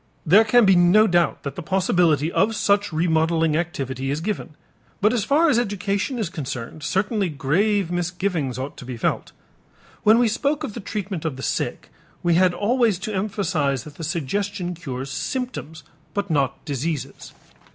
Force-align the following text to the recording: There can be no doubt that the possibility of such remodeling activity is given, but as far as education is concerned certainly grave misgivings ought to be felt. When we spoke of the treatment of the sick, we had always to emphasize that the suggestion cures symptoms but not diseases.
There 0.25 0.43
can 0.43 0.65
be 0.65 0.75
no 0.75 1.05
doubt 1.05 1.43
that 1.43 1.53
the 1.55 1.61
possibility 1.61 2.31
of 2.31 2.55
such 2.55 2.91
remodeling 2.91 3.55
activity 3.55 4.09
is 4.09 4.19
given, 4.19 4.55
but 4.99 5.13
as 5.13 5.23
far 5.23 5.47
as 5.47 5.59
education 5.59 6.17
is 6.17 6.27
concerned 6.27 6.81
certainly 6.81 7.29
grave 7.29 7.91
misgivings 7.91 8.57
ought 8.57 8.77
to 8.77 8.85
be 8.85 8.97
felt. 8.97 9.31
When 10.01 10.17
we 10.17 10.27
spoke 10.27 10.63
of 10.63 10.73
the 10.73 10.79
treatment 10.79 11.23
of 11.23 11.35
the 11.35 11.43
sick, 11.43 11.91
we 12.23 12.33
had 12.33 12.51
always 12.51 12.97
to 12.97 13.13
emphasize 13.13 13.83
that 13.83 13.97
the 13.97 14.03
suggestion 14.03 14.73
cures 14.73 15.11
symptoms 15.11 15.83
but 16.15 16.31
not 16.31 16.65
diseases. 16.65 17.33